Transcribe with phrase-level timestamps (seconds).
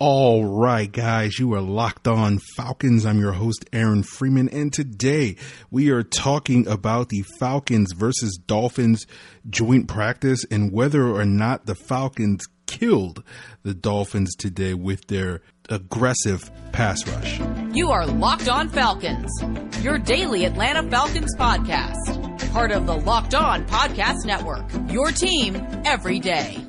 [0.00, 3.04] All right, guys, you are locked on Falcons.
[3.04, 5.34] I'm your host, Aaron Freeman, and today
[5.72, 9.08] we are talking about the Falcons versus Dolphins
[9.50, 13.24] joint practice and whether or not the Falcons killed
[13.64, 17.40] the Dolphins today with their aggressive pass rush.
[17.74, 19.32] You are Locked On Falcons,
[19.82, 26.20] your daily Atlanta Falcons podcast, part of the Locked On Podcast Network, your team every
[26.20, 26.64] day.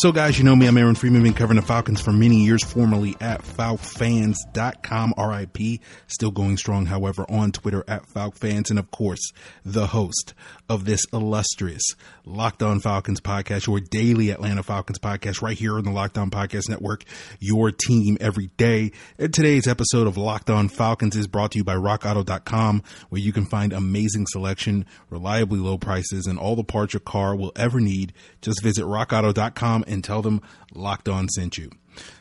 [0.00, 0.68] So, guys, you know me.
[0.68, 1.24] I'm Aaron Freeman.
[1.24, 5.80] Been covering the Falcons for many years, formerly at FalcFans.com, RIP.
[6.06, 8.70] Still going strong, however, on Twitter at FalcFans.
[8.70, 9.32] And of course,
[9.64, 10.34] the host
[10.68, 11.82] of this illustrious
[12.24, 16.30] Locked On Falcons podcast, your daily Atlanta Falcons podcast, right here on the Locked On
[16.30, 17.04] Podcast Network,
[17.40, 18.92] your team every day.
[19.18, 23.32] And today's episode of Locked On Falcons is brought to you by RockAuto.com, where you
[23.32, 27.80] can find amazing selection, reliably low prices, and all the parts your car will ever
[27.80, 28.12] need.
[28.42, 30.42] Just visit RockAuto.com and tell them
[30.74, 31.70] Locked On sent you.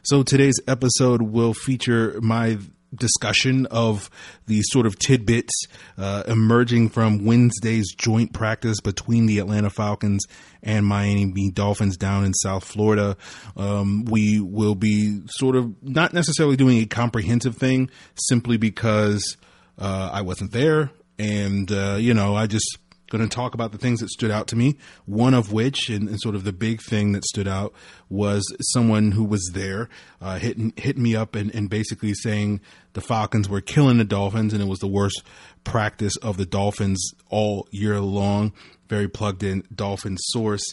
[0.03, 2.58] So today's episode will feature my
[2.95, 4.09] discussion of
[4.45, 5.53] the sort of tidbits
[5.97, 10.25] uh, emerging from Wednesday's joint practice between the Atlanta Falcons
[10.63, 13.17] and Miami Dolphins down in South Florida.
[13.55, 19.38] Um, we will be sort of not necessarily doing a comprehensive thing simply because
[19.77, 20.91] uh, I wasn't there.
[21.19, 22.77] And, uh, you know, I just
[23.09, 24.77] going to talk about the things that stood out to me.
[25.05, 27.73] One of which, and, and, sort of the big thing that stood out,
[28.09, 29.89] was someone who was there
[30.22, 32.61] uh, hitting hitting me up and, and basically saying
[32.94, 35.23] the Falcons were killing the Dolphins and it was the worst
[35.64, 38.53] practice of the Dolphins all year long.
[38.88, 40.64] Very plugged in Dolphin source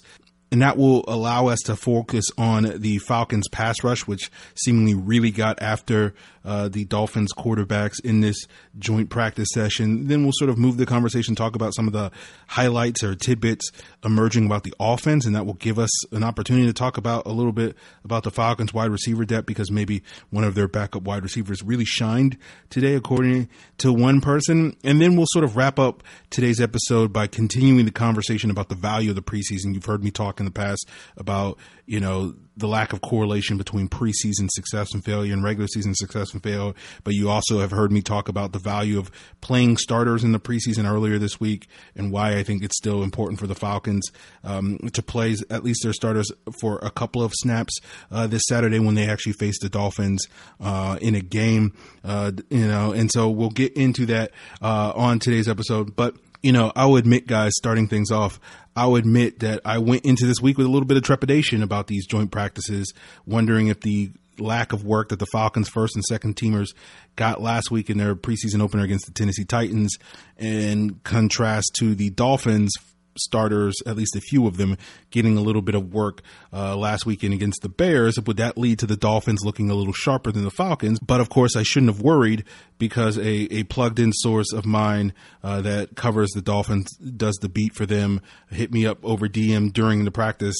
[0.54, 5.32] and that will allow us to focus on the Falcons pass rush, which seemingly really
[5.32, 8.36] got after uh, the Dolphins quarterbacks in this
[8.78, 10.06] joint practice session.
[10.06, 12.12] Then we'll sort of move the conversation, talk about some of the
[12.46, 13.72] highlights or tidbits
[14.04, 17.32] emerging about the offense, and that will give us an opportunity to talk about a
[17.32, 21.22] little bit about the Falcons wide receiver depth because maybe one of their backup wide
[21.22, 22.36] receivers really shined
[22.70, 23.48] today, according
[23.78, 24.76] to one person.
[24.84, 28.74] And then we'll sort of wrap up today's episode by continuing the conversation about the
[28.74, 29.74] value of the preseason.
[29.74, 33.88] You've heard me talk in the past about, you know, the lack of correlation between
[33.88, 36.74] preseason success and failure and regular season success and failure.
[37.02, 39.10] But you also have heard me talk about the value of
[39.40, 41.66] playing starters in the preseason earlier this week
[41.96, 44.08] and why I think it's still important for the Falcons
[44.44, 46.30] um, to play at least their starters
[46.60, 47.78] for a couple of snaps
[48.10, 50.26] uh, this Saturday when they actually face the Dolphins
[50.60, 51.72] uh, in a game.
[52.04, 54.30] Uh, you know, and so we'll get into that
[54.62, 55.96] uh, on today's episode.
[55.96, 58.38] But you know, I'll admit, guys, starting things off,
[58.76, 61.86] I'll admit that I went into this week with a little bit of trepidation about
[61.86, 62.92] these joint practices,
[63.24, 66.74] wondering if the lack of work that the Falcons first and second teamers
[67.16, 69.96] got last week in their preseason opener against the Tennessee Titans
[70.36, 72.74] in contrast to the Dolphins
[73.16, 74.76] starters, at least a few of them,
[75.10, 78.18] getting a little bit of work uh, last weekend against the Bears.
[78.18, 80.98] Would that lead to the Dolphins looking a little sharper than the Falcons?
[81.00, 82.44] But of course, I shouldn't have worried
[82.78, 87.48] because a, a plugged in source of mine uh, that covers the Dolphins does the
[87.48, 88.20] beat for them
[88.50, 90.56] hit me up over DM during the practice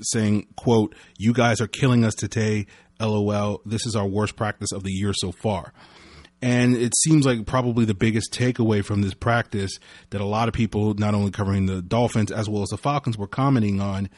[0.00, 2.66] saying, quote, you guys are killing us today.
[3.00, 3.60] LOL.
[3.64, 5.72] This is our worst practice of the year so far.
[6.40, 9.72] And it seems like probably the biggest takeaway from this practice
[10.10, 13.18] that a lot of people, not only covering the Dolphins as well as the Falcons,
[13.18, 14.08] were commenting on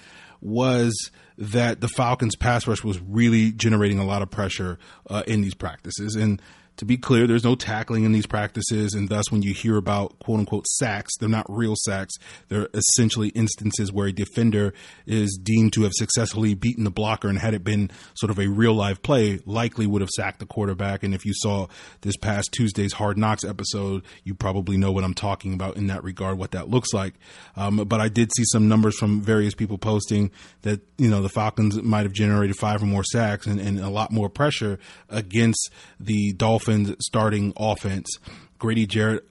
[0.43, 5.41] was that the Falcons' pass rush was really generating a lot of pressure uh, in
[5.41, 6.15] these practices.
[6.15, 6.41] And
[6.81, 10.19] to be clear, there's no tackling in these practices, and thus, when you hear about
[10.19, 12.15] quote unquote sacks, they're not real sacks.
[12.49, 14.73] They're essentially instances where a defender
[15.05, 18.49] is deemed to have successfully beaten the blocker, and had it been sort of a
[18.49, 21.03] real live play, likely would have sacked the quarterback.
[21.03, 21.67] And if you saw
[22.01, 26.03] this past Tuesday's Hard Knocks episode, you probably know what I'm talking about in that
[26.03, 27.13] regard, what that looks like.
[27.57, 30.31] Um, but I did see some numbers from various people posting
[30.63, 33.91] that you know the Falcons might have generated five or more sacks and, and a
[33.91, 34.79] lot more pressure
[35.11, 38.19] against the Dolphins Dolphins starting offense.
[38.59, 39.27] Grady Jarrett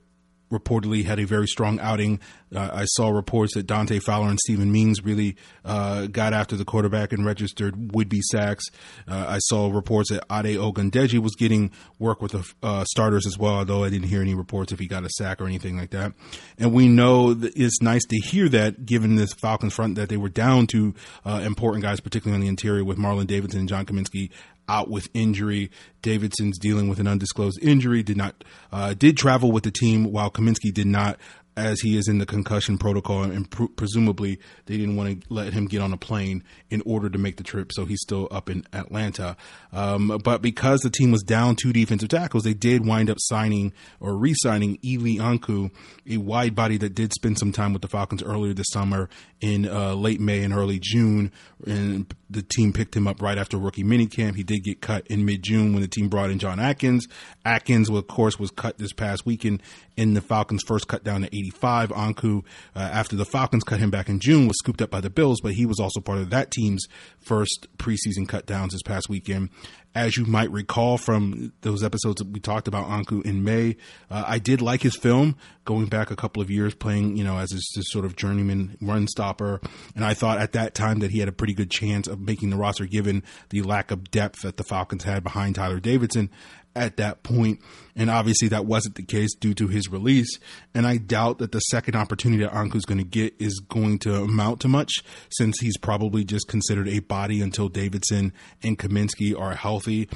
[0.52, 2.18] reportedly had a very strong outing.
[2.52, 6.64] Uh, I saw reports that Dante Fowler and Steven Means really uh, got after the
[6.64, 8.64] quarterback and registered would be sacks.
[9.06, 11.70] Uh, I saw reports that Ade Ogundeji was getting
[12.00, 14.88] work with the uh, starters as well, although I didn't hear any reports if he
[14.88, 16.12] got a sack or anything like that.
[16.58, 20.28] And we know it's nice to hear that given this Falcons front that they were
[20.28, 20.94] down to
[21.24, 24.30] uh, important guys, particularly on the interior with Marlon Davidson and John Cominsky
[24.70, 25.70] out with injury.
[26.02, 28.02] Davidson's dealing with an undisclosed injury.
[28.02, 31.18] Did not uh, did travel with the team while Cominsky did not
[31.56, 35.52] as he is in the concussion protocol, and pr- presumably they didn't want to let
[35.52, 38.48] him get on a plane in order to make the trip, so he's still up
[38.48, 39.36] in Atlanta.
[39.72, 43.72] Um, but because the team was down two defensive tackles, they did wind up signing
[43.98, 45.70] or re-signing Eli Ankou,
[46.08, 49.08] a wide body that did spend some time with the Falcons earlier this summer
[49.40, 51.32] in uh, late May and early June,
[51.66, 54.36] and the team picked him up right after rookie minicamp.
[54.36, 57.08] He did get cut in mid-June when the team brought in John Atkins.
[57.44, 59.62] Atkins, of course, was cut this past weekend
[59.96, 61.90] in the Falcons' first cut down to 85.
[61.90, 62.44] Ankou,
[62.74, 65.40] uh, after the Falcons cut him back in June, was scooped up by the Bills,
[65.42, 66.86] but he was also part of that team's
[67.18, 69.50] first preseason cut downs this past weekend.
[69.92, 73.76] As you might recall from those episodes that we talked about Ankou in May,
[74.08, 75.34] uh, I did like his film
[75.64, 78.76] going back a couple of years playing, you know, as this, this sort of journeyman
[78.80, 79.60] run stopper.
[79.96, 82.50] And I thought at that time that he had a pretty good chance of making
[82.50, 86.30] the roster given the lack of depth that the Falcons had behind Tyeler Davison
[86.74, 87.60] at that point.
[87.96, 90.38] And obviously that wasn't the case due to his release.
[90.74, 94.22] And I doubt that the second opportunity that Ankou's going to get is going to
[94.22, 94.92] amount to much
[95.30, 98.32] since he's probably just considered a body until Davidson
[98.62, 100.08] and Cominsky are healthy.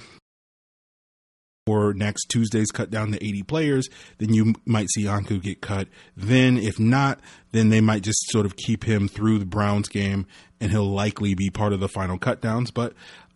[1.66, 5.88] For next Tuesday's cut down to 80 players, then you might see Ankou get cut.
[6.14, 7.20] Then, if not,
[7.52, 10.26] then they might just sort of keep him through the Browns game
[10.60, 12.70] and he'll likely be part of the final cut downs.
[12.70, 12.92] But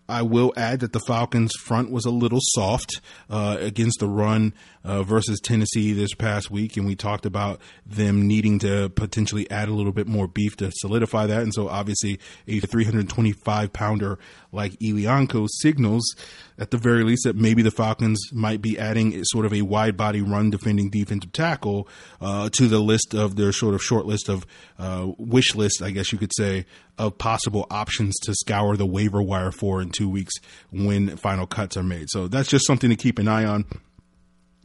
[0.09, 4.55] I will add that the Falcons' front was a little soft uh, against the run
[4.89, 9.69] uh, versus Tennessee this past week, and we talked about them needing to potentially add
[9.69, 11.43] a little bit more beef to solidify that.
[11.43, 14.19] And so, obviously, a 325 pounder
[14.51, 16.17] like Eli Ankou signals,
[16.59, 19.95] at the very least, that maybe the Falcons might be adding sort of a wide
[19.95, 21.87] body run defending defensive tackle
[22.23, 24.47] uh, to the list of their sort of short list of
[24.79, 26.65] uh, wish list, I guess you could say,
[26.97, 30.33] of possible options to scour the waiver wire for in two weeks
[30.71, 32.09] when final cuts are made.
[32.09, 33.67] So that's just something to keep an eye on.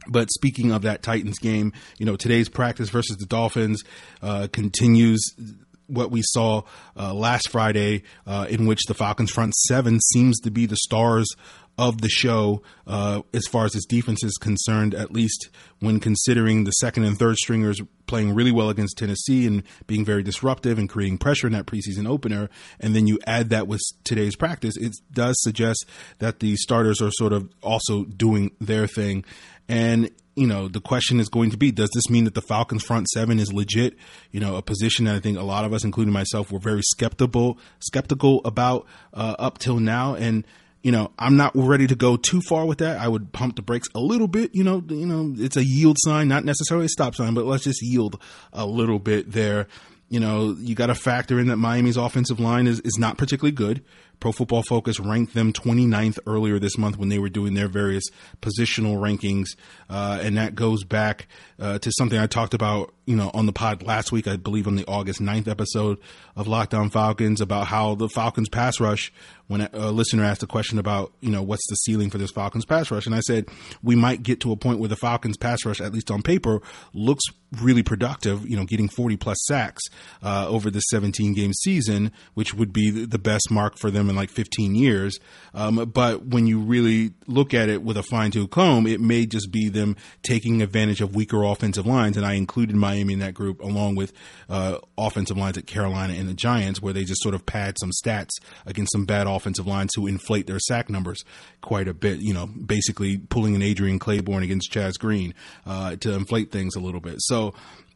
[0.06, 3.82] But speaking of that Titans game, you know, today's practice versus the Dolphins
[4.22, 5.34] uh, continues
[5.86, 6.62] what we saw
[6.96, 11.28] uh, last Friday, uh, in which the Falcons front seven seems to be the stars
[11.76, 15.48] of the show uh, as far as its defense is concerned, at least
[15.80, 20.22] when considering the second and third stringers playing really well against Tennessee and being very
[20.22, 22.48] disruptive and creating pressure in that preseason opener.
[22.78, 25.86] And then you add that with today's practice, it does suggest
[26.18, 29.24] that the starters are sort of also doing their thing.
[29.68, 32.82] And you know, the question is going to be, does this mean that the Falcons
[32.82, 33.96] front seven is legit?
[34.32, 36.82] You know, a position that I think a lot of us, including myself, were very
[36.82, 40.16] skeptical, skeptical about, uh, up till now.
[40.16, 40.44] And,
[40.84, 43.00] you know, I'm not ready to go too far with that.
[43.00, 44.54] I would pump the brakes a little bit.
[44.54, 47.64] You know, you know, it's a yield sign, not necessarily a stop sign, but let's
[47.64, 48.20] just yield
[48.52, 49.66] a little bit there.
[50.10, 53.52] You know, you got to factor in that Miami's offensive line is, is not particularly
[53.52, 53.82] good.
[54.24, 58.04] Pro Football Focus ranked them 29th earlier this month when they were doing their various
[58.40, 59.48] positional rankings,
[59.90, 61.26] uh, and that goes back
[61.58, 64.66] uh, to something I talked about, you know, on the pod last week, I believe
[64.66, 65.98] on the August 9th episode
[66.36, 69.12] of Locked On Falcons about how the Falcons pass rush.
[69.46, 72.64] When a, listener asked a question about, you know, what's the ceiling for this Falcons
[72.64, 73.46] pass rush, and I said
[73.82, 76.62] we might get to a point where the Falcons pass rush, at least on paper,
[76.94, 77.24] looks
[77.60, 78.48] really productive.
[78.48, 79.82] You know, getting 40 plus sacks
[80.22, 84.16] uh, over the 17 game season, which would be the best mark for them in
[84.16, 85.18] like 15 years.
[85.52, 89.26] Um, but when you really look at it with a fine tooth comb, it may
[89.26, 92.16] just be them taking advantage of weaker offensive lines.
[92.16, 94.12] And I included Miami in that group along with
[94.48, 97.90] uh, offensive lines at Carolina and the Giants, where they just sort of pad some
[98.04, 98.30] stats
[98.66, 101.22] against some bad offensive lines to inflate their sack numbers
[101.60, 102.20] quite a bit.
[102.20, 105.34] You know, basically pulling an Adrian Clayborn against Chaz Green
[105.66, 107.16] uh, to inflate things a little bit.
[107.18, 107.54] So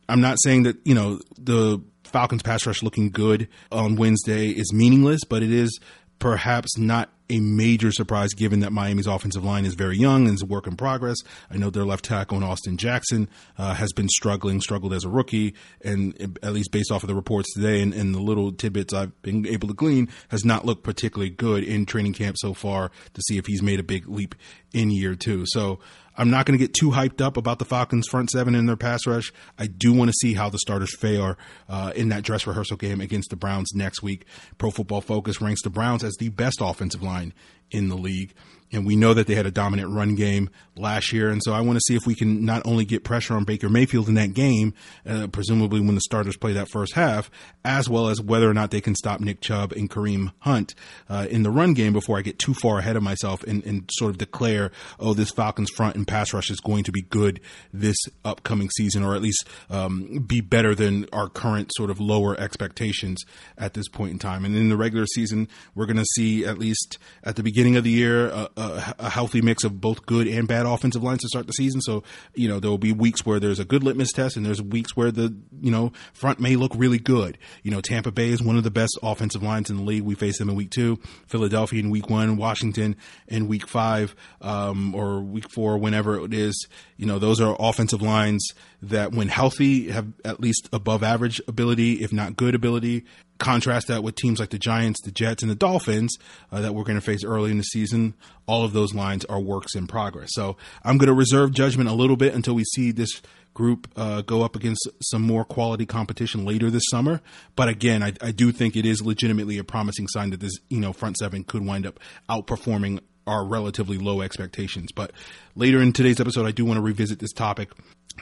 [0.09, 4.73] I'm not saying that, you know, the Falcons pass rush looking good on Wednesday is
[4.73, 5.78] meaningless, but it is
[6.19, 10.43] perhaps not a major surprise given that Miami's offensive line is very young and is
[10.43, 11.17] a work in progress.
[11.51, 15.55] I know their left tackle, Austin Jackson, uh, has been struggling, struggled as a rookie,
[15.83, 19.21] and at least based off of the reports today and, and, the little tidbits I've
[19.23, 23.23] been able to glean, has not looked particularly good in training camp so far to
[23.23, 24.35] see if he's made a big leap
[24.73, 25.45] in year two.
[25.47, 25.81] So
[26.19, 28.77] I'm not going to get too hyped up about the Falcons' front seven and their
[28.77, 29.33] pass rush.
[29.57, 31.37] I do want to see how the starters fare
[31.69, 34.27] uh, in that dress rehearsal game against the Browns next week.
[34.59, 37.33] Pro Football Focus ranks the Browns as the best offensive line
[37.71, 38.35] in the league.
[38.73, 41.31] And we know that they had a dominant run game last year.
[41.31, 43.69] And so I want to see if we can not only get pressure on Baker
[43.69, 44.75] Mayfield in that game,
[45.07, 47.31] uh, presumably when the starters play that first half,
[47.65, 50.75] as well as whether or not they can stop Nick Chubb and Kareem Hunt
[51.09, 53.89] uh, in the run game before I get too far ahead of myself and, and,
[53.93, 54.71] sort of declare,
[55.01, 57.41] oh, this Falcons front and pass rush is going to be good
[57.73, 62.39] this upcoming season, or at least um, be better than our current sort of lower
[62.39, 63.25] expectations
[63.57, 64.45] at this point in time.
[64.45, 67.85] And in the regular season, we're going to see at least at the beginning of
[67.85, 71.29] the year, a, a, a, healthy mix of both good and bad offensive lines to
[71.29, 71.81] start the season.
[71.81, 72.03] So,
[72.35, 74.97] you know, there will be weeks where there's a good litmus test and there's weeks
[74.97, 77.38] where the, you know, front may look really good.
[77.62, 80.03] You know, Tampa Bay is one of the best offensive lines in the league.
[80.03, 82.97] We face them in week two, Philadelphia in week one, Washington
[83.29, 86.67] in week five, um, or week four, whenever it is.
[86.97, 88.49] You know, those are offensive lines
[88.83, 93.05] that when healthy have at least above average ability, if not good ability.
[93.38, 96.16] Contrast that with teams like the Giants, the Jets, and the Dolphins
[96.50, 98.14] uh, that we're going to face early in the season.
[98.47, 100.30] All of those lines are works in progress.
[100.33, 103.23] So I'm going to reserve judgment a little bit until we see this
[103.54, 107.21] group uh, go up against some more quality competition later this summer.
[107.57, 110.80] But again, I, I do think it is legitimately a promising sign that this you
[110.80, 114.90] know front seven could wind up outperforming our relatively low expectations.
[114.92, 115.12] But
[115.54, 117.71] later in today's episode, I do want to revisit this topic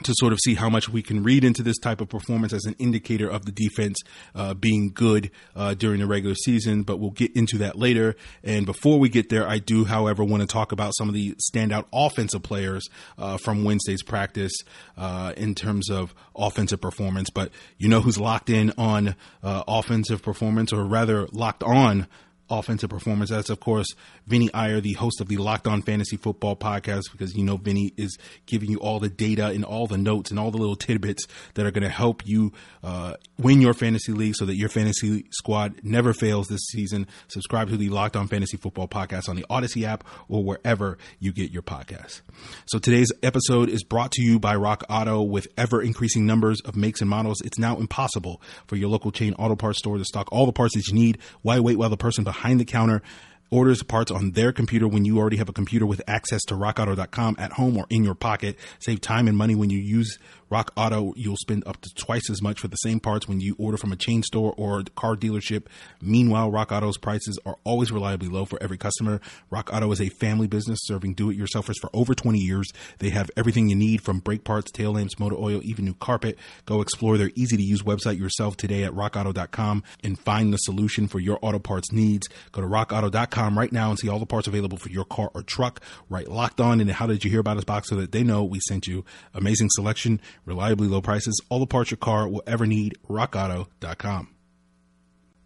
[0.03, 2.65] to sort of see how much we can read into this type of performance as
[2.65, 3.97] an indicator of the defense
[4.35, 6.83] uh, being good uh, during the regular season.
[6.83, 8.15] But we'll get into that later.
[8.43, 11.35] And before we get there, I do, however, want to talk about some of the
[11.51, 12.87] standout offensive players
[13.17, 14.53] uh, from Wednesday's practice
[14.97, 17.29] uh, in terms of offensive performance.
[17.29, 22.07] But you know who's locked in on uh, offensive performance, or rather locked on
[22.49, 23.29] offensive performance.
[23.29, 23.87] That's of course
[24.25, 27.93] Vinnie Iyer, the host of the Locked On Fantasy Football podcast, because you know Vinnie
[27.97, 31.27] is giving you all the data and all the notes and all the little tidbits
[31.55, 35.25] that are going to help you uh, win your fantasy league, so that your fantasy
[35.31, 37.07] squad never fails this season.
[37.27, 41.31] Subscribe to the Locked On Fantasy Football podcast on the Odyssey app or wherever you
[41.33, 42.21] get your podcasts.
[42.65, 45.21] So today's episode is brought to you by Rock Auto.
[45.21, 49.33] With ever increasing numbers of makes and models, it's now impossible for your local chain
[49.33, 51.17] auto parts store to stock all the parts that you need.
[51.41, 53.01] Why wait while the person behind behind the counter
[53.49, 57.35] orders parts on their computer when you already have a computer with access to rockauto.com
[57.39, 58.57] at home or in your pocket.
[58.79, 60.17] Save time and money when you use
[60.49, 63.53] Rock Auto, you'll spend up to twice as much for the same parts when you
[63.59, 65.65] order from a chain store or car dealership.
[66.01, 69.19] Meanwhile, Rock Auto's prices are always reliably low for every customer.
[69.49, 72.71] Rock Auto is a family business serving do-it-yourselfers for over 20 years.
[72.99, 76.37] They have everything you need from brake parts, tail lamps, motor oil, even new carpet.
[76.65, 81.39] Go explore their easy-to-use website yourself today at rockauto.com and find the solution for your
[81.41, 82.25] auto parts needs.
[82.53, 85.43] Go to rockauto.com right now and see all the parts available for your car or
[85.43, 85.81] truck.
[86.09, 88.43] Right, locked on the How Did You Hear About Us box so that they know
[88.43, 89.05] we sent you.
[89.33, 94.29] Amazing selection reliably low prices, all the parts your car will ever need, rockauto.com.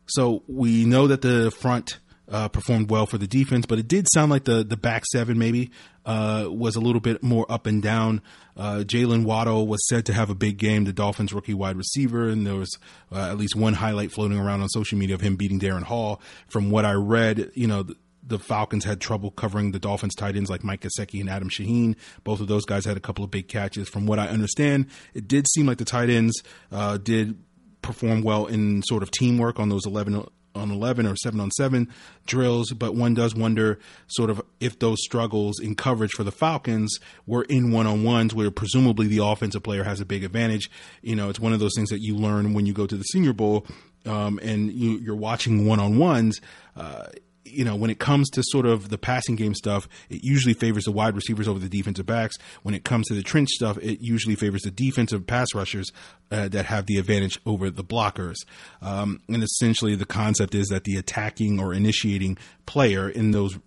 [0.07, 1.99] So we know that the front
[2.31, 5.37] uh, performed well for the defense, but it did sound like the, the back seven
[5.37, 5.69] maybe
[6.05, 8.21] uh, was a little bit more up and down.
[8.55, 12.29] Uh, Jaylen Waddle was said to have a big game, the Dolphins rookie wide receiver,
[12.29, 12.77] and there was
[13.11, 16.21] uh, at least one highlight floating around on social media of him beating Darren Hall.
[16.47, 17.85] From what I read, you know,
[18.23, 21.95] the Falcons had trouble covering the Dolphins tight ends like Mike Gesicki and Adam Shaheen.
[22.23, 23.89] Both of those guys had a couple of big catches.
[23.89, 27.37] From what I understand, it did seem like the tight ends uh, did
[27.81, 30.23] perform well in sort of teamwork on those 11
[30.55, 31.87] on 11 or 7 on 7
[32.25, 36.99] drills, but one does wonder sort of if those struggles in coverage for the Falcons
[37.25, 40.69] were in one on ones where presumably the offensive player has a big advantage.
[41.01, 43.03] You know, it's one of those things that you learn when you go to the
[43.03, 43.65] Senior Bowl
[44.05, 46.41] um, and you, are watching one on ones.
[46.75, 47.07] Uh,
[47.43, 50.85] you know, when it comes to sort of the passing game stuff, it usually favors
[50.85, 52.35] the wide receivers over the defensive backs.
[52.63, 55.91] When it comes to the trench stuff, it usually favors the defensive pass rushers
[56.31, 58.37] uh, that have the advantage over the blockers.
[58.81, 63.57] Um, and essentially, the concept is that the attacking or initiating player in those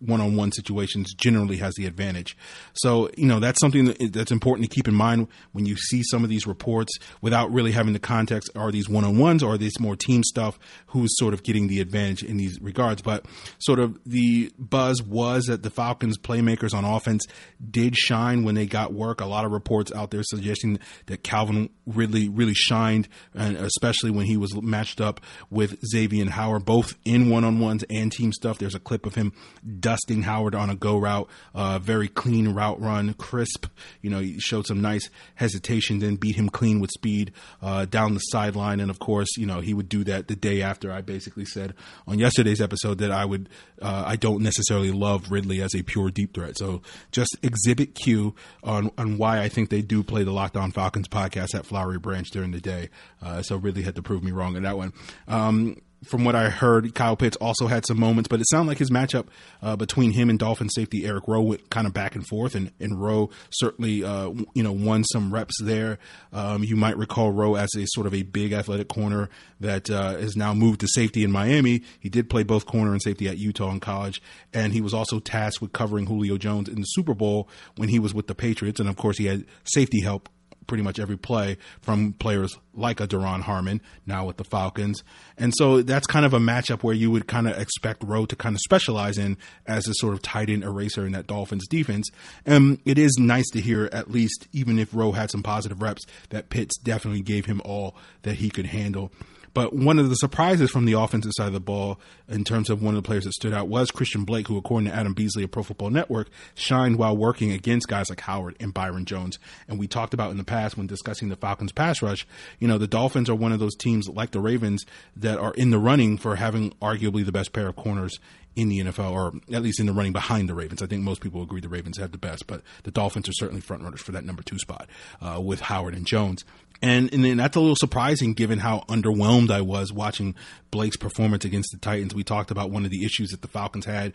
[0.00, 2.36] one-on-one situations generally has the advantage.
[2.74, 6.02] So, you know, that's something that, that's important to keep in mind when you see
[6.10, 8.50] some of these reports without really having the context.
[8.54, 10.58] Are these one-on-ones or are these more team stuff?
[10.86, 13.02] Who's sort of getting the advantage in these regards?
[13.02, 13.26] But
[13.58, 17.26] sort of the buzz was that the Falcons playmakers on offense
[17.70, 19.20] did shine when they got work.
[19.20, 24.26] A lot of reports out there suggesting that Calvin Ridley really shined, and especially when
[24.26, 25.20] he was matched up
[25.50, 28.58] with Xavier Howard, both in one-on-ones and team stuff.
[28.58, 29.32] There's a clip of him
[29.78, 33.66] dusting Howard on a go route, uh, very clean route run, crisp.
[34.02, 38.14] You know, he showed some nice hesitation, then beat him clean with speed uh, down
[38.14, 38.80] the sideline.
[38.80, 41.74] And of course, you know, he would do that the day after I basically said
[42.06, 43.48] on yesterday's episode that I would,
[43.80, 46.58] uh, I don't necessarily love Ridley as a pure deep threat.
[46.58, 50.70] So just exhibit Q on, on why I think they do play the Locked On
[50.72, 52.88] Falcons podcast at Flowery Branch during the day.
[53.22, 54.92] Uh, so really had to prove me wrong in that one.
[55.28, 58.78] Um, from what I heard, Kyle Pitts also had some moments, but it sounded like
[58.78, 59.26] his matchup
[59.62, 62.72] uh, between him and Dolphin safety Eric Rowe went kind of back and forth, and,
[62.80, 65.98] and Rowe certainly, uh, you know, won some reps there.
[66.32, 69.28] Um, you might recall Rowe as a sort of a big athletic corner
[69.60, 71.82] that uh, has now moved to safety in Miami.
[71.98, 74.22] He did play both corner and safety at Utah in college,
[74.54, 77.98] and he was also tasked with covering Julio Jones in the Super Bowl when he
[77.98, 80.30] was with the Patriots, and of course he had safety help
[80.70, 85.02] pretty much every play from players like a Duron Harmon now with the Falcons.
[85.36, 88.36] And so that's kind of a matchup where you would kind of expect Rowe to
[88.36, 89.36] kind of specialize in
[89.66, 92.08] as a sort of tight end eraser in that Dolphins defense.
[92.46, 96.02] And it is nice to hear at least, even if Rowe had some positive reps,
[96.28, 99.10] that Pitts definitely gave him all that he could handle.
[99.52, 102.82] But one of the surprises from the offensive side of the ball, in terms of
[102.82, 105.42] one of the players that stood out, was Christian Blake, who, according to Adam Beasley
[105.42, 109.38] of Pro Football Network, shined while working against guys like Howard and Byron Jones.
[109.68, 112.26] And we talked about in the past when discussing the Falcons' pass rush,
[112.58, 114.84] you know, the Dolphins are one of those teams like the Ravens
[115.16, 118.18] that are in the running for having arguably the best pair of corners
[118.56, 120.82] in the NFL, or at least in the running behind the Ravens.
[120.82, 123.60] I think most people agree the Ravens have the best, but the Dolphins are certainly
[123.60, 124.88] front runners for that number two spot
[125.20, 126.44] uh, with Howard and Jones.
[126.82, 130.34] And, and that's a little surprising given how underwhelmed I was watching
[130.70, 132.14] Blake's performance against the Titans.
[132.14, 134.14] We talked about one of the issues that the Falcons had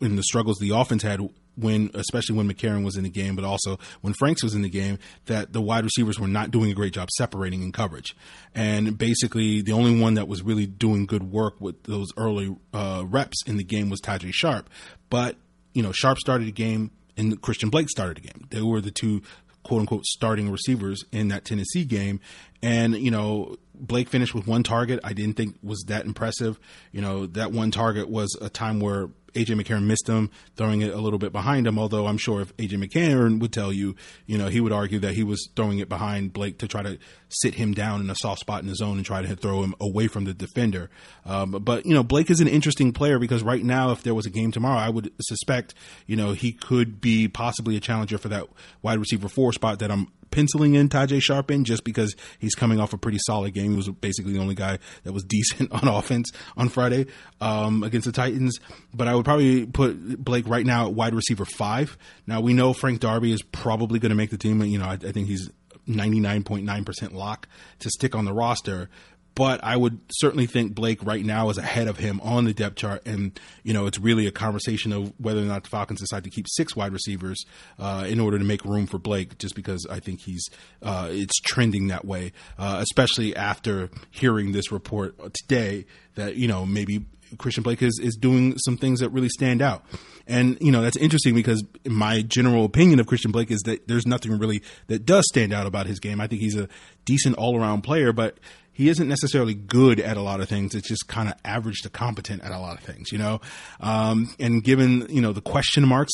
[0.00, 1.20] and the struggles the offense had
[1.56, 4.68] when, especially when McCarron was in the game, but also when Franks was in the
[4.68, 8.14] game, that the wide receivers were not doing a great job separating in coverage.
[8.54, 13.04] And basically, the only one that was really doing good work with those early uh,
[13.06, 14.68] reps in the game was Tajae Sharpe.
[15.10, 15.36] But,
[15.72, 18.46] you know, Sharpe started the game and Christian Blake started the game.
[18.50, 19.22] They were the two
[19.66, 22.20] quote unquote starting receivers in that Tennessee game.
[22.62, 25.00] And, you know, Blake finished with one target.
[25.02, 26.58] I didn't think was that impressive.
[26.92, 30.92] You know, that one target was a time where AJ McCarron missed him, throwing it
[30.92, 31.78] a little bit behind him.
[31.78, 33.94] Although I'm sure if AJ McCarron would tell you,
[34.26, 36.98] you know, he would argue that he was throwing it behind Blake to try to
[37.28, 39.74] sit him down in a soft spot in the zone and try to throw him
[39.80, 40.90] away from the defender.
[41.24, 44.26] Um, but you know, Blake is an interesting player because right now, if there was
[44.26, 45.74] a game tomorrow, I would suspect,
[46.06, 48.46] you know, he could be possibly a challenger for that
[48.82, 52.80] wide receiver four spot that I'm penciling in Tajae Sharpe in just because he's coming
[52.80, 53.72] off a pretty solid game.
[53.72, 57.06] He was basically the only guy that was decent on offense on Friday
[57.40, 58.58] um, against the Titans.
[58.94, 61.96] But I would probably put Blake right now at wide receiver five.
[62.26, 64.62] Now we know Frank Darby is probably going to make the team.
[64.62, 65.50] You know, I, I think he's
[65.88, 68.90] 99.9% lock to stick on the roster
[69.36, 72.76] but I would certainly think Blake right now is ahead of him on the depth
[72.76, 73.06] chart.
[73.06, 76.30] And, you know, it's really a conversation of whether or not the Falcons decide to
[76.30, 77.44] keep six wide receivers
[77.78, 80.42] uh, in order to make room for Blake, just because I think he's,
[80.82, 86.64] uh, it's trending that way, uh, especially after hearing this report today that, you know,
[86.64, 87.04] maybe
[87.36, 89.84] Christian Blake is, is doing some things that really stand out.
[90.26, 94.06] And, you know, that's interesting because my general opinion of Christian Blake is that there's
[94.06, 96.22] nothing really that does stand out about his game.
[96.22, 96.68] I think he's a
[97.04, 98.38] decent all around player, but
[98.76, 100.74] he isn't necessarily good at a lot of things.
[100.74, 103.40] It's just kind of average to competent at a lot of things, you know?
[103.80, 106.12] Um, and given, you know, the question marks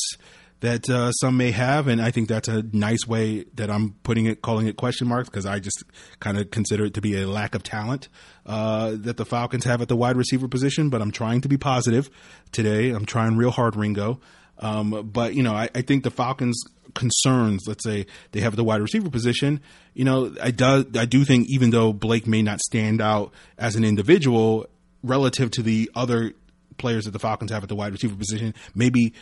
[0.61, 4.27] that uh, some may have, and I think that's a nice way that I'm putting
[4.27, 5.83] it, calling it question marks, because I just
[6.21, 8.07] kind of consider it to be a lack of talent
[8.45, 10.89] uh, that the Falcons have at the wide receiver position.
[10.89, 12.09] But I'm trying to be positive
[12.53, 12.91] today.
[12.91, 14.21] I'm trying real hard, Ringo.
[14.63, 18.63] Um, but you know, I, I, think the Falcons' concerns, let's say they have the
[18.63, 19.59] wide receiver position.
[19.93, 23.75] You know, I do I do think even though Blake may not stand out as
[23.75, 24.65] an individual
[25.03, 26.31] relative to the other
[26.77, 29.13] players that the Falcons have at the wide receiver position, maybe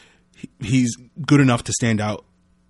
[0.60, 2.23] he's good enough to stand out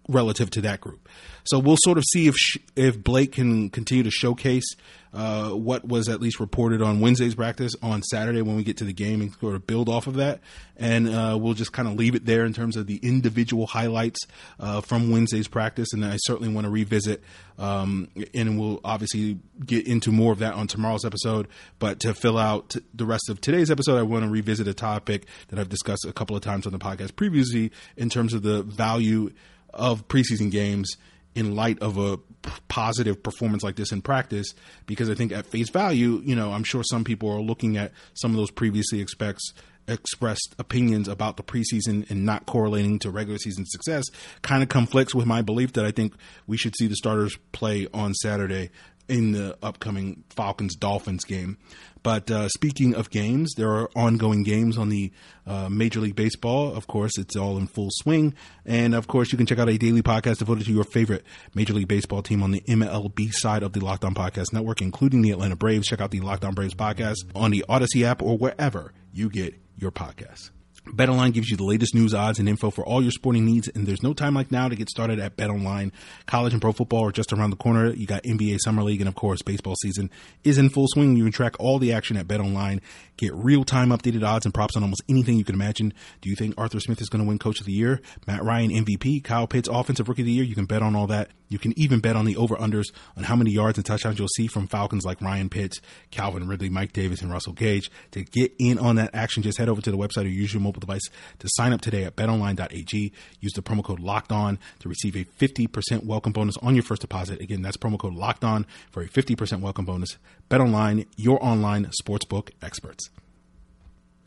[0.07, 1.07] relative to that group.
[1.43, 2.35] So we'll sort of see if
[2.75, 4.75] if Blake can continue to showcase
[5.13, 8.85] uh, what was at least reported on Wednesday's practice on Saturday when we get to
[8.85, 10.39] the game and sort of build off of that.
[10.77, 14.19] And uh, we'll just kind of leave it there in terms of the individual highlights
[14.59, 15.89] uh, from Wednesday's practice.
[15.91, 17.21] And I certainly want to revisit,
[17.59, 21.47] um, and we'll obviously get into more of that on tomorrow's episode.
[21.77, 25.25] But to fill out the rest of today's episode, I want to revisit a topic
[25.49, 28.63] that I've discussed a couple of times on the podcast previously in terms of the
[28.63, 29.31] value
[29.73, 30.97] of preseason games
[31.35, 32.19] in light of a
[32.67, 34.53] positive performance like this in practice
[34.85, 37.91] because I think at face value, you know, I'm sure some people are looking at
[38.13, 39.53] some of those previously expects
[39.87, 44.05] expressed opinions about the preseason and not correlating to regular season success
[44.41, 46.13] kind of conflicts with my belief that I think
[46.47, 48.69] we should see the starters play on Saturday
[49.11, 51.57] in the upcoming Falcons Dolphins game.
[52.01, 55.11] But uh, speaking of games, there are ongoing games on the
[55.45, 56.73] uh, Major League Baseball.
[56.73, 58.33] Of course, it's all in full swing.
[58.65, 61.73] And of course, you can check out a daily podcast devoted to your favorite Major
[61.73, 65.31] League Baseball team on the MLB side of the Locked On Podcast Network, including the
[65.31, 65.87] Atlanta Braves.
[65.87, 69.55] Check out the Locked On Braves podcast on the Odyssey app or wherever you get
[69.77, 70.49] your podcasts.
[70.87, 73.85] BetOnline gives you the latest news, odds, and info for all your sporting needs, and
[73.85, 75.91] there's no time like now to get started at BetOnline.
[76.25, 77.93] College and pro football are just around the corner.
[77.93, 80.09] You got NBA Summer League, and of course, baseball season
[80.43, 81.15] is in full swing.
[81.15, 82.81] You can track all the action at BetOnline.
[83.17, 85.93] Get real-time updated odds and props on almost anything you can imagine.
[86.19, 88.01] Do you think Arthur Smith is going to win Coach of the Year?
[88.25, 89.23] Matt Ryan MVP?
[89.23, 90.43] Kyle Pitts Offensive Rookie of the Year?
[90.43, 93.25] You can bet on all that You can even bet on the over unders on
[93.25, 96.93] how many yards and touchdowns you'll see from Falcons like Ryan Pitts, Calvin Ridley, Mike
[96.93, 97.91] Davis, and Russell Gage.
[98.11, 100.61] To get in on that action, just head over to the website or use your
[100.61, 101.09] mobile device
[101.39, 103.11] to sign up today at betonline.ag.
[103.41, 107.01] Use the promo code locked on to receive a 50% welcome bonus on your first
[107.01, 107.41] deposit.
[107.41, 110.17] Again, that's promo code locked on for a 50% welcome bonus.
[110.49, 113.09] BetOnline, your online sportsbook experts.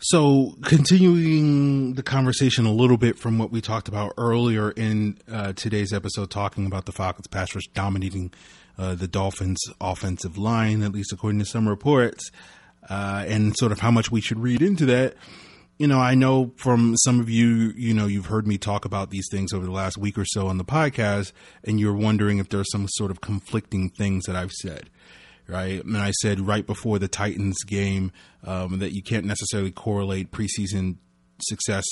[0.01, 5.53] So, continuing the conversation a little bit from what we talked about earlier in uh,
[5.53, 8.33] today's episode, talking about the Falcons pass rush dominating
[8.77, 12.31] uh, the Dolphins' offensive line, at least according to some reports,
[12.91, 15.15] uh, and sort of how much we should read into that.
[15.79, 19.11] You know, I know from some of you, you know, you've heard me talk about
[19.11, 22.49] these things over the last week or so on the podcast, and you're wondering if
[22.49, 24.91] there's some sort of conflicting things that I've said
[25.47, 25.85] right?
[25.85, 28.13] And I said right before the Titans game
[28.45, 30.97] um, that you can't necessarily correlate preseason
[31.41, 31.85] success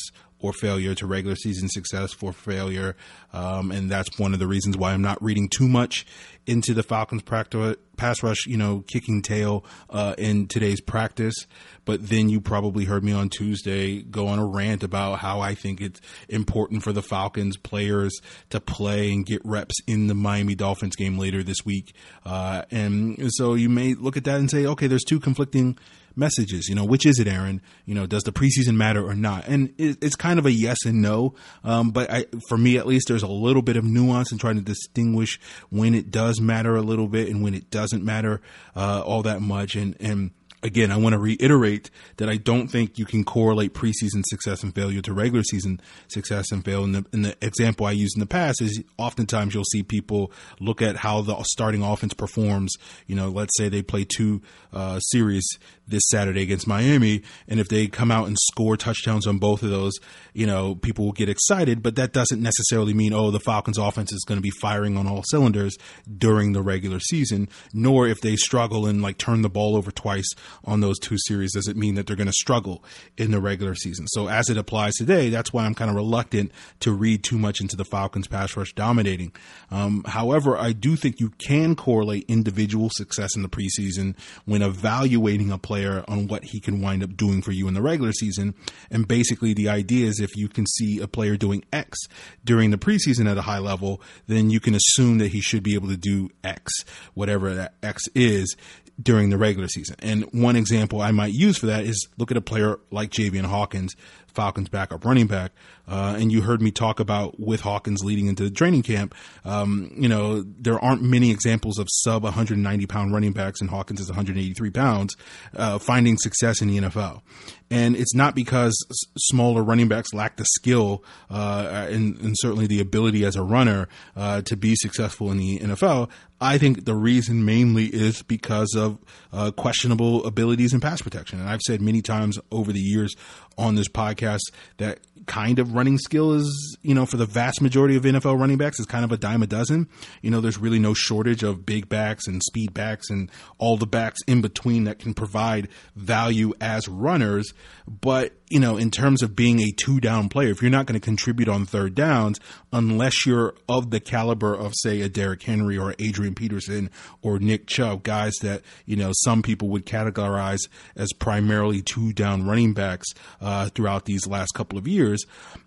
[0.42, 2.96] or failure to regular season success for failure.
[3.32, 6.04] Um, and that's one of the reasons why I'm not reading too much
[6.46, 11.46] into the Falcons practice, pass rush, you know, kicking tail uh, in today's practice.
[11.84, 15.54] But then you probably heard me on Tuesday go on a rant about how I
[15.54, 20.54] think it's important for the Falcons players to play and get reps in the Miami
[20.54, 21.94] Dolphins game later this week.
[22.24, 25.78] Uh, and so you may look at that and say, okay, there's two conflicting
[26.16, 26.68] messages.
[26.68, 27.60] You know, which is it, Aaron?
[27.84, 29.46] You know, does the preseason matter or not?
[29.46, 31.34] And it, it's kind of a yes and no.
[31.64, 34.56] Um, but I, for me, at least, there's a little bit of nuance in trying
[34.56, 38.40] to distinguish when it does matter a little bit and when it doesn't matter
[38.76, 39.74] uh, all that much.
[39.74, 40.30] And and
[40.62, 44.74] again, I want to reiterate that I don't think you can correlate preseason success and
[44.74, 46.84] failure to regular season success and fail.
[46.84, 50.32] And the, and the example I used in the past is oftentimes you'll see people
[50.60, 52.72] look at how the starting offense performs.
[53.06, 55.46] You know, let's say they play two uh, series
[55.86, 59.70] this Saturday against Miami, and if they come out and score touchdowns on both of
[59.70, 59.92] those,
[60.32, 61.82] you know, people will get excited.
[61.82, 65.06] But that doesn't necessarily mean oh the Falcons' offense is going to be firing on
[65.06, 65.76] all cylinders
[66.18, 67.48] during the regular season.
[67.72, 70.28] Nor if they struggle and like turn the ball over twice
[70.64, 72.84] on those two series does it mean that they're going to struggle
[73.16, 74.06] in the regular season.
[74.08, 77.60] So as it applies today, that's why I'm kind of reluctant to read too much
[77.60, 79.32] into the Falcons pass rush dominating.
[79.70, 85.50] Um, however, I do think you can correlate individual success in the preseason when evaluating
[85.50, 88.54] a player on what he can wind up doing for you in the regular season.
[88.90, 91.98] And basically the idea is if you can see a player doing X
[92.44, 95.74] during the preseason at a high level, then you can assume that he should be
[95.74, 96.70] able to do X,
[97.14, 98.54] whatever that X is
[99.02, 99.96] during the regular season.
[100.00, 103.46] And one example I might use for that is look at a player like Javian
[103.46, 103.96] Hawkins,
[104.34, 105.52] Falcons backup running back.
[105.88, 109.14] Uh, and you heard me talk about with Hawkins leading into the training camp.
[109.44, 114.00] Um, you know, there aren't many examples of sub 190 pound running backs, and Hawkins
[114.00, 115.16] is 183 pounds,
[115.56, 117.22] uh, finding success in the NFL.
[117.70, 118.76] And it's not because
[119.16, 123.88] smaller running backs lack the skill uh, and, and, certainly the ability as a runner
[124.14, 126.10] uh, to be successful in the NFL.
[126.38, 128.98] I think the reason mainly is because of
[129.32, 131.40] uh, questionable abilities in pass protection.
[131.40, 133.14] And I've said many times over the years
[133.58, 134.40] on this podcast
[134.78, 138.58] that kind of running skill is, you know, for the vast majority of NFL running
[138.58, 139.88] backs is kind of a dime a dozen.
[140.20, 143.86] You know, there's really no shortage of big backs and speed backs and all the
[143.86, 147.52] backs in between that can provide value as runners.
[147.86, 151.00] But, you know, in terms of being a two down player, if you're not going
[151.00, 152.38] to contribute on third downs,
[152.72, 156.90] unless you're of the caliber of, say, a Derrick Henry or Adrian Peterson
[157.22, 160.60] or Nick Chubb, guys that, you know, some people would categorize
[160.96, 163.08] as primarily two down running backs
[163.42, 165.24] uh, throughout these last couple of years,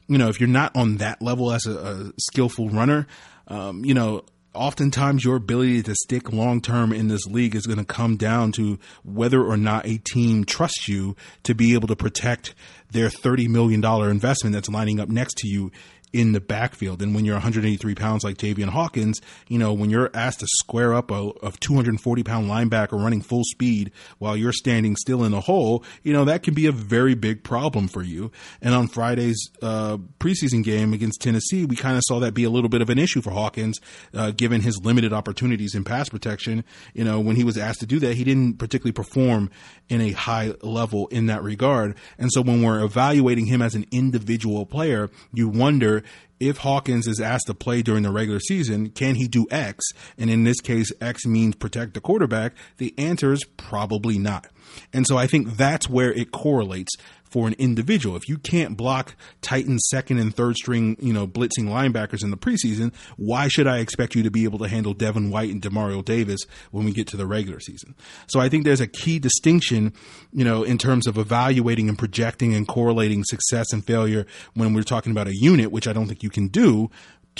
[0.07, 3.05] you know, if you're not on that level as a, a skillful runner,
[3.47, 7.77] um, you know, oftentimes your ability to stick long term in this league is going
[7.77, 11.95] to come down to whether or not a team trusts you to be able to
[11.95, 12.55] protect
[12.91, 15.71] their $30 million investment that's lining up next to you
[16.15, 17.01] in the backfield.
[17.01, 20.93] And when you're 183 pounds like Javian Hawkins, you know, when you're asked to square
[20.93, 25.41] up a, a 240 pound linebacker running full speed while you're standing still in a
[25.41, 28.31] hole, you know, that can be a very big problem for you.
[28.61, 32.49] And on Friday's uh, preseason game against Tennessee, we kind of saw that be a
[32.49, 33.77] little bit of an issue for Hawkins,
[34.13, 36.63] uh, given his limited opportunities in pass protection.
[36.93, 39.51] You know, when he was asked to do that, he didn't particularly perform
[39.89, 41.95] in a high level in that regard.
[42.17, 46.03] And so when we're evaluating him as an individual player, you wonder
[46.39, 49.85] if Hawkins is asked to play during the regular season, can he do X?
[50.17, 52.53] And in this case, X means protect the quarterback.
[52.77, 54.47] The answer is probably not.
[54.91, 56.91] And so I think that's where it correlates
[57.35, 58.15] for an individual.
[58.15, 62.37] If you can't block Titans second and third string, you know, blitzing linebackers in the
[62.37, 66.03] preseason, why should I expect you to be able to handle Devin White and Demario
[66.03, 66.39] Davis
[66.71, 67.93] when we get to the regular season?
[68.27, 69.91] So I think there's a key distinction,
[70.31, 74.83] you know, in terms of evaluating and projecting and correlating success and failure when we're
[74.83, 76.89] talking about a unit, which I don't think you can do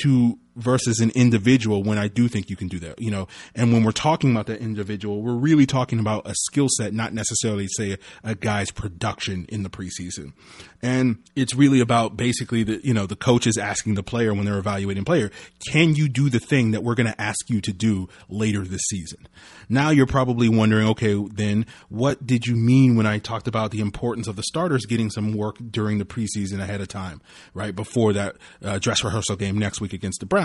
[0.03, 3.27] to versus an individual when I do think you can do that, you know.
[3.53, 7.13] And when we're talking about that individual, we're really talking about a skill set, not
[7.13, 10.33] necessarily say a guy's production in the preseason.
[10.81, 14.45] And it's really about basically the, you know, the coach is asking the player when
[14.45, 15.31] they're evaluating player,
[15.67, 18.81] can you do the thing that we're going to ask you to do later this
[18.89, 19.27] season?
[19.67, 23.79] Now you're probably wondering, okay, then what did you mean when I talked about the
[23.79, 27.21] importance of the starters getting some work during the preseason ahead of time,
[27.53, 27.75] right?
[27.75, 30.44] Before that uh, dress rehearsal game next week against the Browns.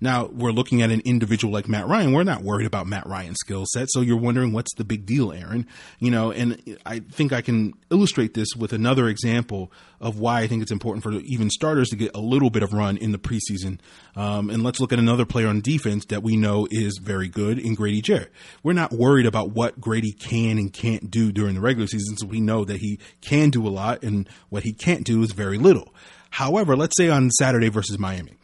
[0.00, 2.12] Now we're looking at an individual like Matt Ryan.
[2.12, 3.88] We're not worried about Matt Ryan's skill set.
[3.90, 5.66] So you're wondering what's the big deal, Aaron?
[5.98, 10.46] You know, and I think I can illustrate this with another example of why I
[10.46, 13.18] think it's important for even starters to get a little bit of run in the
[13.18, 13.78] preseason.
[14.14, 17.58] Um, and let's look at another player on defense that we know is very good
[17.58, 18.32] in Grady Jarrett.
[18.62, 22.26] We're not worried about what Grady can and can't do during the regular season, so
[22.26, 25.58] we know that he can do a lot and what he can't do is very
[25.58, 25.94] little.
[26.30, 28.34] However, let's say on Saturday versus Miami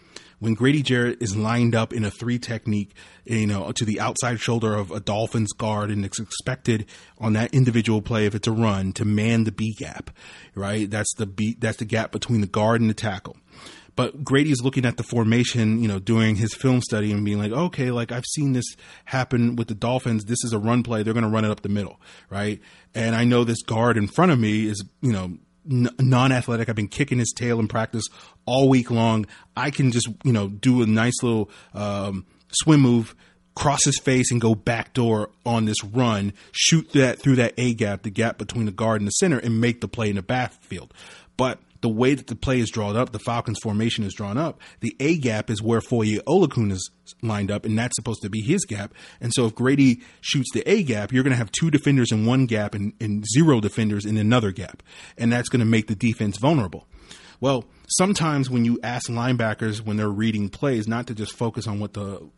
[0.43, 4.41] when Grady Jarrett is lined up in a three technique, you know, to the outside
[4.41, 6.85] shoulder of a Dolphins guard, and it's expected
[7.19, 10.11] on that individual play, if it's a run, to man the B gap,
[10.57, 10.91] right?
[10.91, 13.37] That's the beat, that's the gap between the guard and the tackle.
[13.95, 17.39] But Grady is looking at the formation, you know, doing his film study and being
[17.39, 18.67] like, okay, like I've seen this
[19.05, 20.25] happen with the Dolphins.
[20.25, 21.05] This is a run play.
[21.05, 22.01] They're going to run it up the middle,
[22.31, 22.61] right?
[22.97, 26.69] And I know this guard in front of me is, you know, non-athletic.
[26.69, 28.05] I've been kicking his tail in practice
[28.47, 29.27] all week long.
[29.57, 33.15] I can just, you know, do a nice little um, swim move,
[33.55, 38.03] cross his face, and go backdoor on this run, shoot that through that A gap,
[38.03, 40.93] the gap between the guard and the center, and make the play in the backfield.
[41.37, 44.61] But the way that the play is drawn up, the Falcons formation is drawn up,
[44.81, 46.91] the A gap is where Foye Oluokun is
[47.23, 48.95] lined up, and that's supposed to be his gap.
[49.21, 52.25] And so if Grady shoots the A gap, you're going to have two defenders in
[52.25, 54.83] one gap and, and zero defenders in another gap.
[55.19, 56.87] And that's going to make the defense vulnerable.
[57.41, 61.81] Well, sometimes when you ask linebackers when they're reading plays, not to just focus on
[61.81, 62.31] what the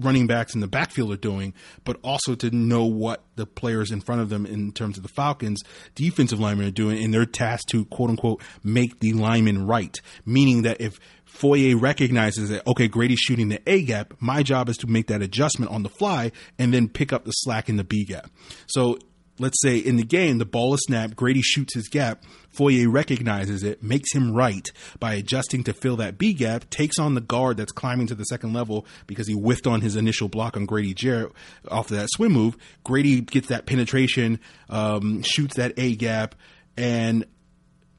[0.00, 4.00] running backs in the backfield are doing, but also to know what the players in
[4.00, 5.62] front of them in terms of the Falcons
[5.94, 10.00] defensive linemen are doing, and they're tasked to quote unquote make the lineman right.
[10.24, 14.76] Meaning that if Foye recognizes that, okay, Grady's shooting the A gap, my job is
[14.78, 17.84] to make that adjustment on the fly and then pick up the slack in the
[17.84, 18.30] B gap.
[18.66, 18.98] So
[19.40, 23.62] let's say in the game, the ball is snapped, Grady shoots his gap, Foye recognizes
[23.62, 27.56] it, makes him right by adjusting to fill that B gap, takes on the guard
[27.56, 30.94] that's climbing to the second level because he whiffed on his initial block on Grady
[30.94, 31.32] Jarrett
[31.68, 32.56] off of that swim move.
[32.84, 36.34] Grady gets that penetration, um, shoots that A gap,
[36.76, 37.24] and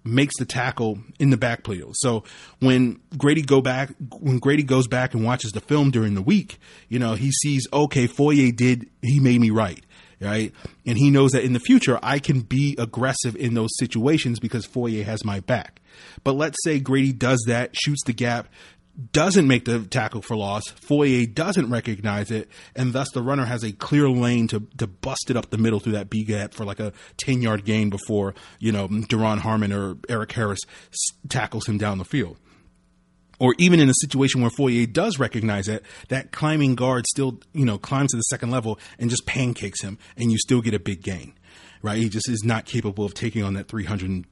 [0.04, 1.95] makes the tackle in the backfield.
[1.97, 2.23] So
[2.60, 6.60] when Grady go back, when Grady goes back and watches the film during the week,
[6.89, 9.86] you know, he sees, okay, Foye did, he made me right
[10.21, 10.53] right?
[10.86, 14.65] And he knows that in the future I can be aggressive in those situations because
[14.65, 15.81] Foye has my back.
[16.23, 18.47] But let's say Grady does that, shoots the gap,
[19.13, 20.63] doesn't make the tackle for loss.
[20.67, 25.29] Foye doesn't recognize it, and thus the runner has a clear lane to to bust
[25.29, 28.36] it up the middle through that B gap for like a ten yard gain before
[28.60, 30.60] you know Duron Harmon or Erik Harris
[31.29, 32.38] tackles him down the field
[33.41, 37.65] or even in a situation where Foye does recognize it, that climbing guard still, you
[37.65, 40.80] know, climbs to the second level and just pancakes him, and you still get a
[40.80, 41.34] big gain,
[41.82, 41.97] right?
[41.97, 44.25] He just is not capable of taking on that 300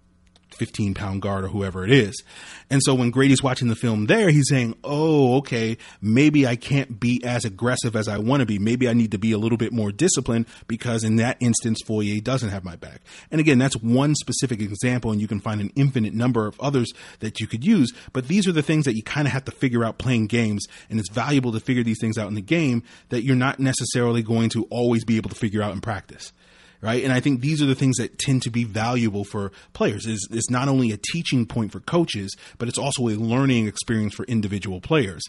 [0.60, 2.22] 15 pound guard or whoever it is.
[2.70, 7.00] And so when Grady's watching the film there, he's saying, Oh, okay, maybe I can't
[7.00, 8.60] be as aggressive as I want to be.
[8.60, 12.20] Maybe I need to be a little bit more disciplined because in that instance, Foye
[12.20, 13.02] doesn't have my back.
[13.32, 16.92] And again, that's one specific example and you can find an infinite number of others
[17.22, 17.92] that you could use.
[18.14, 20.66] But these are the things that you kind of have to figure out playing games.
[20.90, 24.22] And it's valuable to figure these things out in the game that you're not necessarily
[24.22, 26.34] going to always be able to figure out in practice
[26.82, 27.04] right?
[27.04, 30.06] And I think these are the things that tend to be valuable for players.
[30.06, 34.14] Is it's not only a teaching point for coaches, but it's also a learning experience
[34.14, 35.24] for individual players.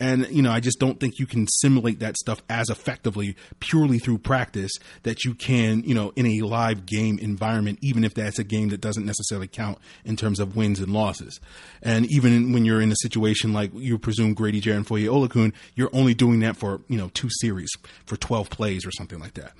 [0.00, 3.98] And you know, I just don't think you can simulate that stuff as effectively purely
[3.98, 4.72] through practice
[5.04, 8.68] that you can, you know, in a live game environment, even if that's a game
[8.70, 11.40] that doesn't necessarily count in terms of wins and losses.
[11.82, 15.90] And even when you're in a situation like you presume Grady Jarrett Foye Oluokun, you're
[15.92, 17.70] only doing that for you know two series
[18.06, 19.52] for 12 plays or something like that.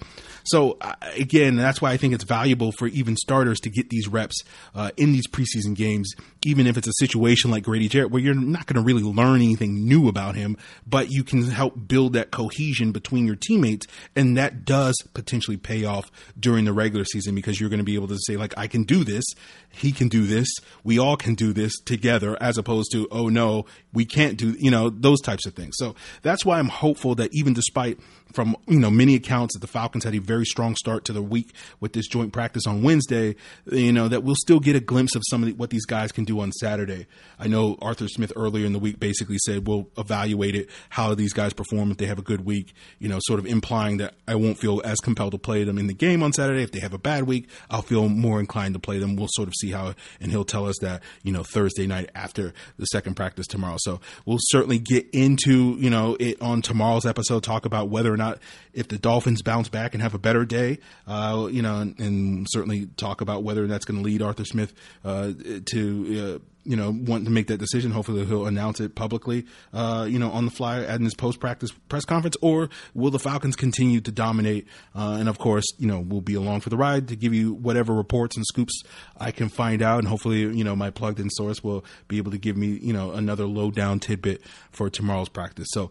[0.45, 0.95] So uh,
[1.37, 4.43] again, that's why I think it's valuable for even starters to get these reps
[4.75, 6.13] uh, in these preseason games,
[6.45, 9.43] even if it's a situation like Grady Jarrett where you're not going to really learn
[9.43, 14.37] anything new about him, but you can help build that cohesion between your teammates, and
[14.37, 18.09] that does potentially pay off during the regular season because you're going to be able
[18.09, 19.25] to say like, I can do this,
[19.71, 20.49] he can do this,
[20.85, 24.71] we all can do this together, as opposed to oh no, we can't do you
[24.71, 25.75] know those types of things.
[25.77, 27.99] So that's why I'm hopeful that even despite
[28.33, 31.23] from you know many accounts that the Falcons had a very strong start to the
[31.29, 33.37] week with this joint practice on Wednesday,
[33.71, 36.13] you know, that we'll still get a glimpse of some of the, what these guys
[36.13, 37.07] can do on Saturday.
[37.39, 41.33] I know Arthur Smith earlier in the week basically said we'll evaluate it, how these
[41.33, 44.35] guys perform if they have a good week, you know, sort of implying that I
[44.35, 46.63] won't feel as compelled to play them in the game on Saturday.
[46.63, 49.17] If they have a bad week, I'll feel more inclined to play them.
[49.17, 52.53] We'll sort of see how, and he'll tell us that, you know, Thursday night after
[52.79, 53.77] the second practice tomorrow.
[53.81, 58.17] So we'll certainly get into, you know, it on tomorrow's episode, talk about whether or
[58.17, 58.39] not
[58.73, 61.13] if the Dolphins bounce back and have a better day, uh,
[61.51, 64.73] you know, and, and, certainly talk about whether that's going to lead Arthur Smith
[65.05, 65.33] uh,
[65.67, 66.41] to.
[66.67, 67.93] You know, want to make that decision.
[67.93, 71.73] Hopefully, he'll announce it publicly, uh, you know, on the fly at his post practice
[71.89, 72.37] press conference.
[72.43, 74.67] Or will the Falcons continue to dominate?
[74.95, 77.55] Uh, and of course, you know, we'll be along for the ride to give you
[77.55, 78.83] whatever reports and scoops
[79.19, 80.01] I can find out.
[80.01, 82.93] And hopefully, you know, my plugged in source will be able to give me, you
[82.93, 85.69] know, another low down tidbit for tomorrow's practice.
[85.71, 85.91] So,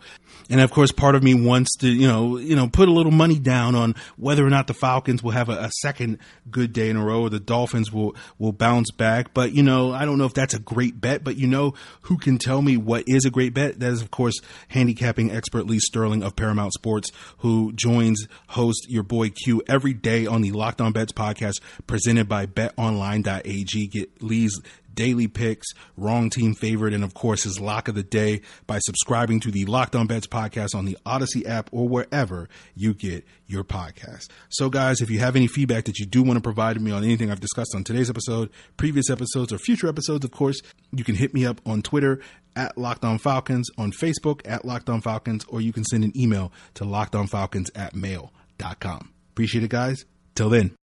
[0.49, 3.11] and of course, part of me wants to, you know, you know, put a little
[3.11, 6.89] money down on whether or not the Falcons will have a, a second good day
[6.89, 9.33] in a row or the Dolphins will will bounce back.
[9.33, 12.17] But you know, I don't know if that's a great bet, but you know who
[12.17, 13.79] can tell me what is a great bet?
[13.79, 14.35] That is, of course,
[14.69, 20.25] handicapping expert Lee Sterling of Paramount Sports, who joins host your boy Q every day
[20.25, 23.87] on the Locked On Bets podcast presented by betonline.ag.
[23.87, 24.59] Get Lee's
[24.95, 29.39] daily picks, wrong team favorite, and of course his lock of the day by subscribing
[29.41, 33.63] to the Locked On Bets podcast on the Odyssey app or wherever you get your
[33.63, 34.27] podcast.
[34.49, 37.03] So, guys, if you have any feedback that you do want to provide me on
[37.03, 41.15] anything I've discussed on today's episode, previous episodes, or future episodes, of course, you can
[41.15, 42.19] hit me up on Twitter
[42.55, 46.13] at Locked On Falcons, on Facebook at Locked On Falcons, or you can send an
[46.17, 49.11] email to lockedonfalcons at mail.com.
[49.31, 50.05] Appreciate it, guys.
[50.35, 50.75] Till then.